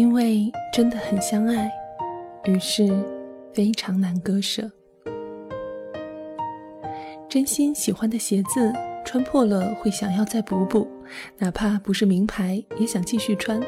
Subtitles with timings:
[0.00, 1.70] 因为真的很相爱，
[2.44, 2.88] 于是
[3.52, 4.62] 非常难割舍。
[7.28, 8.72] 真心喜欢的鞋子
[9.04, 10.88] 穿破了会想要再补补，
[11.36, 13.60] 哪怕不是名牌也想继续穿。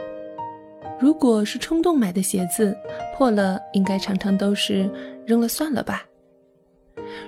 [0.98, 2.75] 如果是冲动买的鞋子
[3.14, 4.91] 破了，应该常常都是
[5.27, 6.03] 扔了算了吧。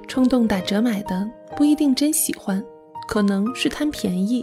[0.08, 2.64] 冲动打折买的不一定真喜欢，
[3.06, 4.42] 可能是贪便宜。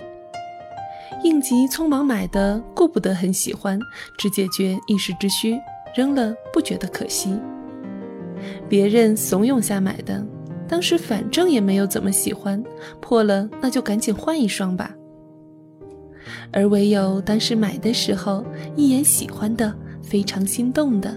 [1.24, 3.80] 应急匆忙买的，顾不得很喜欢，
[4.18, 5.60] 只解决一时之需，
[5.96, 7.38] 扔了不觉得可惜。
[8.68, 10.26] 别人怂恿下买的，
[10.68, 12.64] 当时反正也没有怎么喜欢，
[13.00, 14.92] 破了那就赶紧换一双吧。
[16.52, 18.44] 而唯有当时买的时候
[18.76, 21.16] 一眼喜欢的，非常心动的，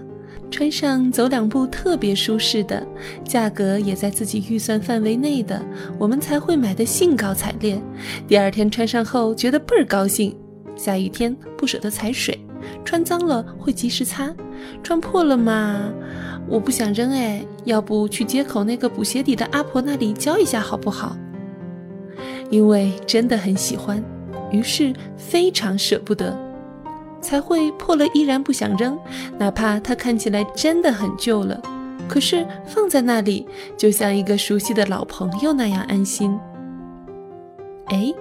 [0.51, 2.85] 穿上走两步特别舒适的，
[3.25, 5.61] 价格也在自己预算范围内的，
[5.97, 7.81] 我们才会买的兴高采烈。
[8.27, 10.35] 第二天穿上后觉得倍儿高兴，
[10.75, 12.39] 下雨天不舍得踩水，
[12.85, 14.33] 穿脏了会及时擦，
[14.81, 15.91] 穿破了嘛，
[16.47, 21.17] 我不想扔哎，要不去街口那个补鞋底的阿婆那里教一下好不好？
[22.49, 24.01] 因为真的很喜欢。
[24.51, 26.37] 于是非常舍不得，
[27.25, 28.97] 才会破了依然不想扔，
[29.39, 31.59] 哪怕它看起来真的很旧了，
[32.07, 36.39] 可是放在那里就像一个熟悉的老朋友那样安心。
[37.87, 38.13] 哎，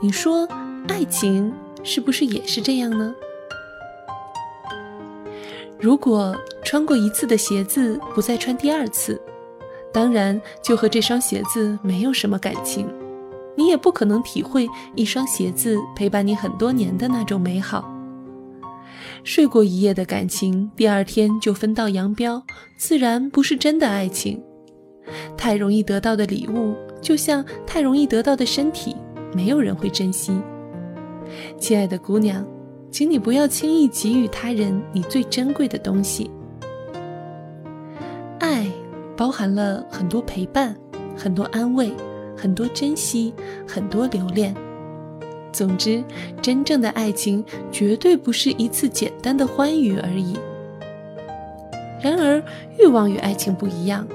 [0.00, 0.48] 你说
[0.86, 1.52] 爱情
[1.82, 3.12] 是不是也是这样呢？
[5.80, 9.20] 如果穿过一次的鞋子不再穿第二次，
[9.92, 12.88] 当然就和这双鞋子没有什么感情。
[13.54, 17.91] 你也不可能体会一双鞋子陪伴你很多年的那种美好。
[19.24, 22.42] 睡过一夜的感情，第二天就分道扬镳，
[22.76, 24.42] 自然不是真的爱情。
[25.36, 28.96] 太容易得到的礼物，就像太容易得到的身体，
[29.34, 30.32] 没有人会珍惜。
[31.58, 32.46] 亲爱的姑娘，
[32.90, 36.30] 请你不要轻易给予他人你最珍贵的东西。
[38.38, 38.66] 爱
[39.16, 40.76] 包含了很多陪伴，
[41.16, 41.92] 很多安慰。
[42.34, 43.32] 很多珍惜，
[43.68, 44.52] 很多留恋。
[45.52, 46.02] 总之，
[46.40, 50.36] 真正的爱情绝对不是一次简单的欢愉而已。
[52.00, 52.42] 然而，
[52.78, 54.06] 欲望与爱情不一样。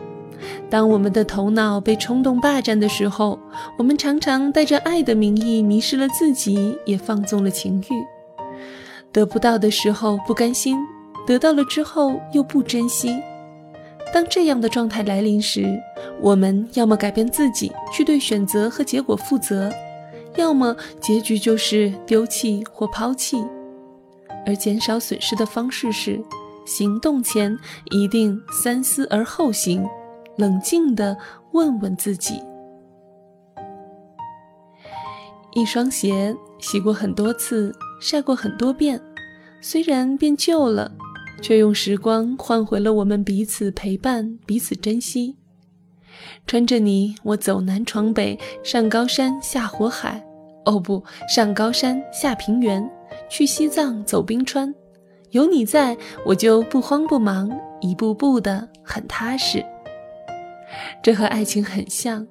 [0.70, 3.40] 当我们的头脑被冲动霸占的时候，
[3.78, 7.94] 我们常常带着爱的名义迷失了自己，也放纵了情欲。
[9.14, 10.78] 得不到的时候不甘心，
[11.26, 13.18] 得到了之后又不珍惜。
[14.14, 15.66] 当这样的状态来临时，
[16.22, 19.72] 我们要么改变自己，去对选择和结果负责，
[20.38, 23.44] 要么结局就是丢弃或抛弃。
[24.46, 26.24] 而减少损失的方式是，
[26.66, 27.58] 行动前
[27.92, 29.86] 一定三思而后行，
[30.38, 31.18] 冷静地
[31.52, 32.42] 问问自己：
[35.54, 39.02] 一双鞋洗过很多次，晒过很多遍，
[39.62, 40.92] 虽然变旧了。
[41.40, 45.36] 却用时光换回了我们彼此陪伴、彼此珍惜。
[46.48, 50.27] 穿着你，我走南闯北，上高山下火海。
[50.68, 52.88] 哦不，上高山下平原，
[53.30, 54.76] 去西藏走冰川。
[55.32, 59.66] 有你在，我就不慌不忙，一步步的很踏实。
[61.02, 62.28] 这和爱情很像，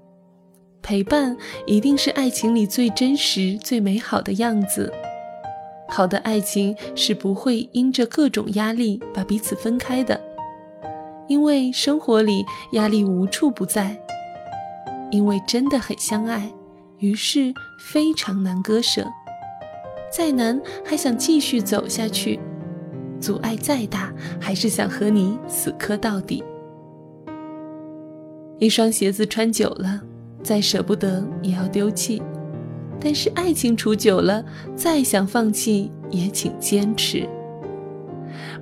[0.82, 1.34] 陪伴
[1.66, 4.92] 一定是爱情里最真实、最美好的样子。
[5.88, 10.20] 好的爱情是不会因着各种压力把彼此分开的，
[11.26, 13.98] 因为生活里压力无处不在。
[15.10, 16.52] 因为真的很相爱，
[16.98, 17.54] 于是
[17.86, 19.06] 非常难割舍。
[20.10, 22.40] 再难还想继续走下去，
[23.20, 26.42] 阻碍再大还是想和你死磕到底。
[28.58, 30.00] 一双鞋子穿久了，
[30.42, 32.20] 再舍不得也要丢弃。
[32.98, 37.28] 但是爱情处久了，再想放弃也请坚持。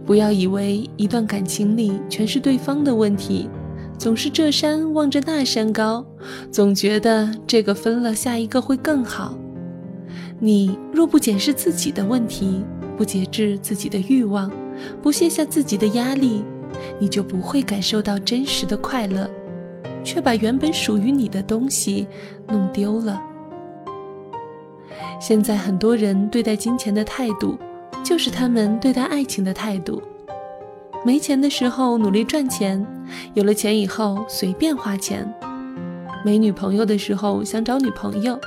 [0.05, 3.49] 不要以为一段感情里全是对方的问题，
[4.04, 6.04] 总是这山望着那山高，
[6.53, 9.34] 总觉得这个分了下一个会更好。
[10.38, 12.62] 你若不检视自己的问题，
[12.99, 14.52] 不节制自己的欲望，
[15.00, 16.44] 不卸下自己的压力，
[16.99, 19.26] 你就不会感受到真实的快乐，
[20.05, 22.06] 却把原本属于你的东西
[22.49, 23.19] 弄丢了。
[25.19, 27.56] 现在很多人对待金钱的态度，
[28.05, 30.02] 就是他们对待爱情的态度。
[31.05, 32.85] 没钱的时候努力赚钱，
[33.35, 35.23] 有了钱以后随便花钱；
[36.25, 38.41] 没女朋友的时候想找女朋友，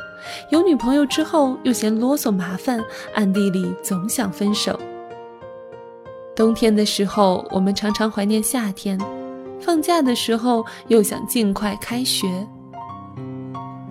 [0.51, 2.83] 有女朋友之后又嫌啰嗦麻烦，
[3.13, 4.79] 暗地里总想分手。
[6.35, 8.97] 冬天的时候，我们常常怀念夏天；
[9.61, 12.27] 放假的时候又想尽快开学。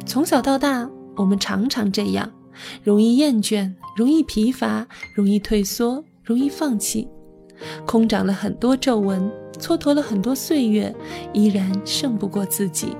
[0.04, 2.28] 从小到大，我们常常这样。
[2.82, 7.06] 容易厌倦，容易疲乏，容易退缩，容易放弃，
[7.86, 10.94] 空长了很多皱纹，蹉跎了很多岁月，
[11.32, 12.96] 依然胜不过自己。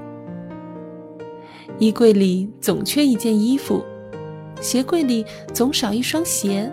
[1.79, 3.85] 衣柜里总缺一件衣服，
[4.61, 6.73] 鞋柜里总少一双鞋。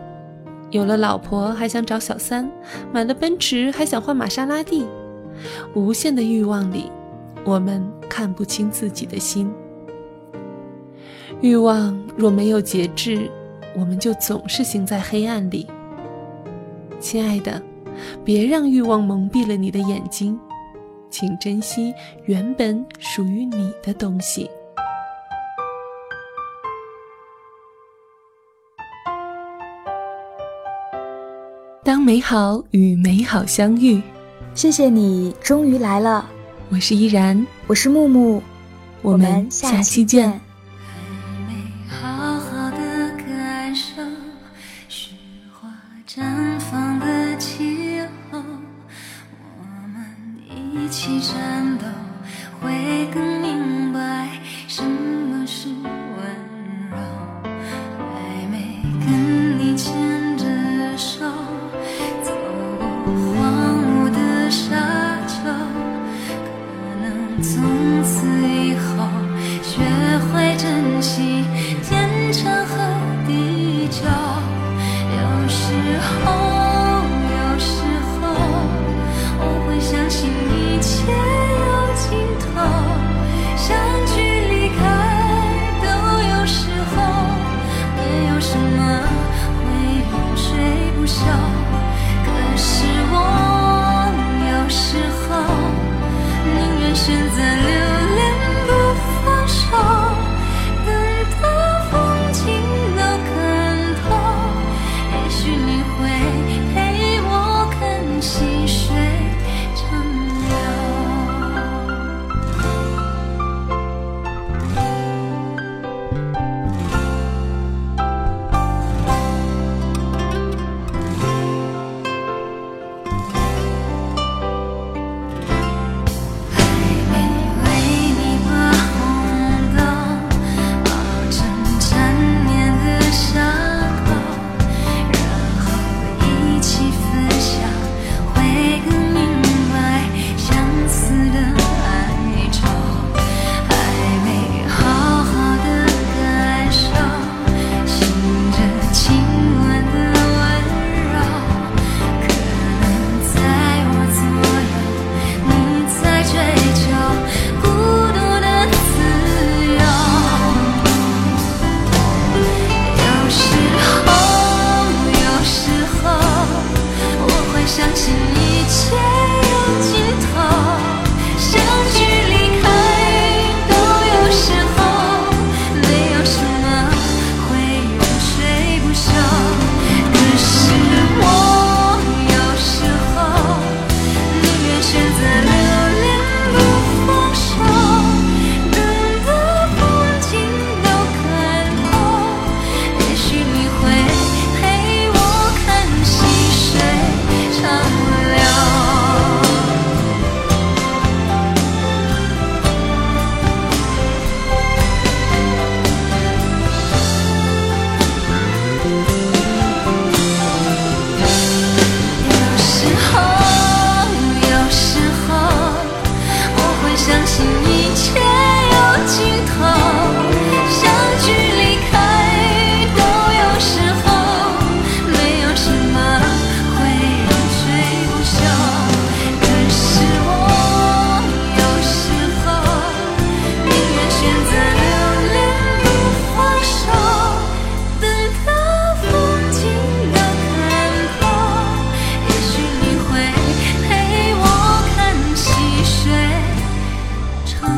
[0.72, 2.50] 有了老婆还想找小三，
[2.92, 4.86] 买了奔驰还想换玛莎拉蒂。
[5.76, 6.90] 无限的欲望里，
[7.44, 9.52] 我们看不清自己的心。
[11.42, 13.30] 欲望若没有节制，
[13.76, 15.68] 我们就总是行在黑暗里。
[17.00, 17.62] 亲爱的，
[18.24, 20.40] 别让欲望蒙蔽了你的眼睛，
[21.10, 21.94] 请珍惜
[22.26, 24.50] 原本属于你的东西。
[31.84, 34.02] 当美好与美好相遇，
[34.56, 36.26] 谢谢你终于来了。
[36.70, 38.42] 我是依然，我是木木，
[39.02, 40.53] 我们下期见。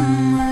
[0.07, 0.44] my